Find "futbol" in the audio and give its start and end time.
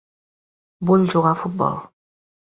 1.41-1.77